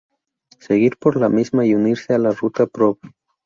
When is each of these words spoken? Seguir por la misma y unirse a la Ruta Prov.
Seguir 0.59 0.97
por 0.97 1.21
la 1.21 1.29
misma 1.29 1.63
y 1.63 1.75
unirse 1.75 2.15
a 2.15 2.17
la 2.17 2.31
Ruta 2.31 2.65
Prov. 2.65 2.97